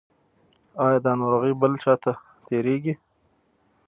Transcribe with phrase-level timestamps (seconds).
[0.83, 2.11] ایا دا ناروغي بل چا ته
[2.45, 2.93] تیریږي؟